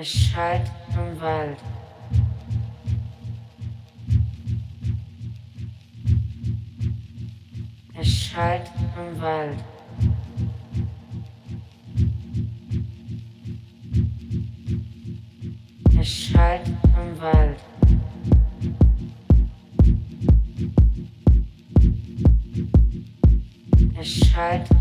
Es 0.00 0.12
schallt 0.12 0.70
im 0.94 1.20
Wald. 1.20 1.58
Es 7.98 8.08
schallt 8.08 8.70
im 8.96 9.20
Wald. 9.20 9.58
Es 15.98 16.08
schallt 16.08 16.68
im 16.68 17.20
Wald. 17.20 17.58
Es 24.00 24.08
schallt 24.08 24.77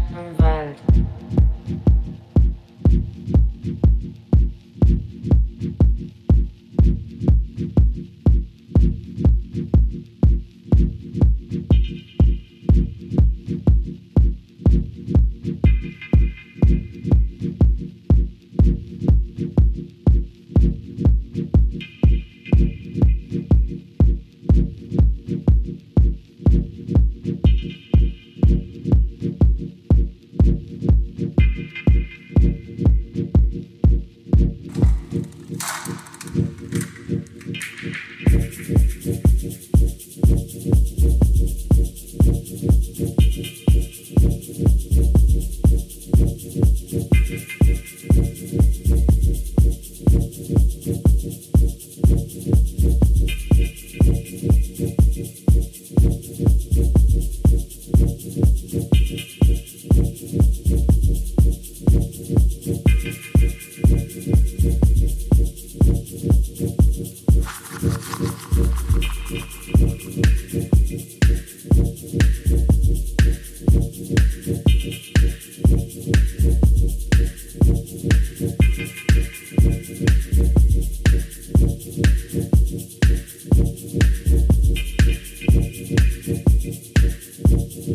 Thank 87.58 87.88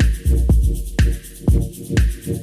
you. 2.27 2.42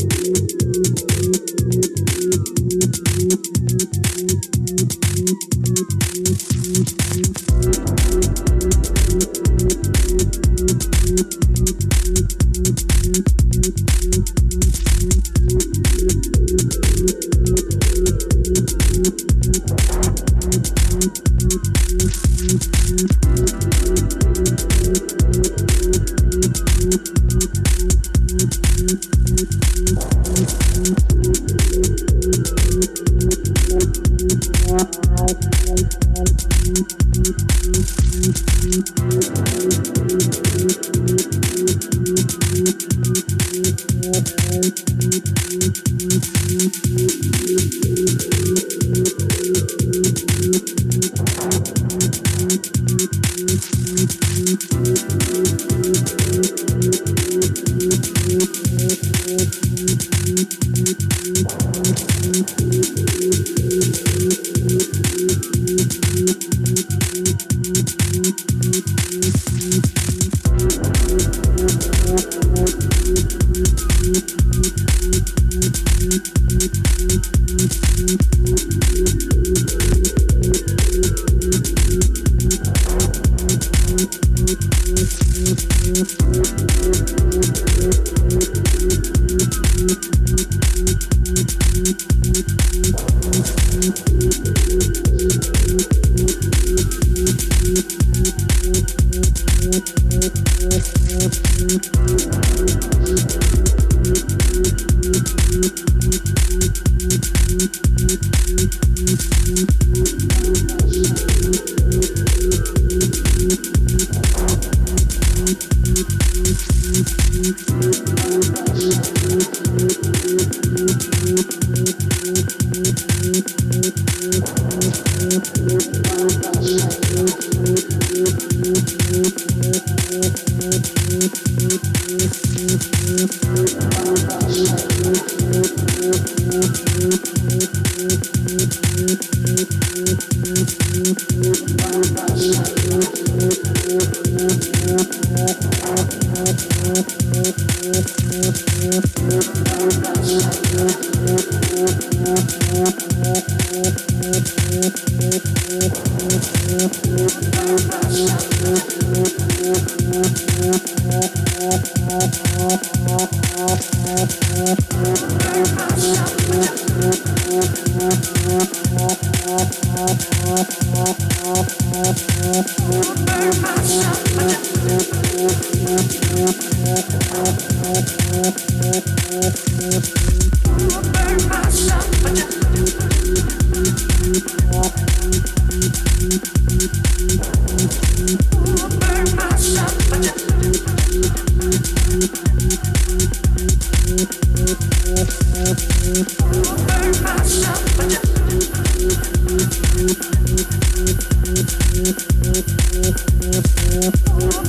Oh, 204.33 204.60